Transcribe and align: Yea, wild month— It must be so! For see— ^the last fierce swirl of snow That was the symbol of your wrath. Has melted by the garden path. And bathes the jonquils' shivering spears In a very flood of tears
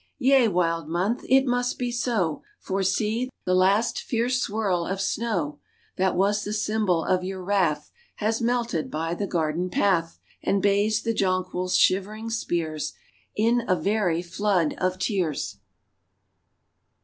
Yea, 0.17 0.47
wild 0.47 0.87
month— 0.89 1.23
It 1.29 1.45
must 1.45 1.77
be 1.77 1.91
so! 1.91 2.41
For 2.57 2.81
see— 2.81 3.29
^the 3.47 3.53
last 3.55 4.01
fierce 4.01 4.41
swirl 4.41 4.83
of 4.87 4.99
snow 4.99 5.59
That 5.97 6.15
was 6.15 6.43
the 6.43 6.53
symbol 6.53 7.03
of 7.03 7.23
your 7.23 7.43
wrath. 7.43 7.91
Has 8.15 8.41
melted 8.41 8.89
by 8.89 9.13
the 9.13 9.27
garden 9.27 9.69
path. 9.69 10.17
And 10.41 10.59
bathes 10.59 11.03
the 11.03 11.13
jonquils' 11.13 11.77
shivering 11.77 12.31
spears 12.31 12.93
In 13.35 13.61
a 13.67 13.75
very 13.75 14.23
flood 14.23 14.73
of 14.79 14.97
tears 14.97 15.57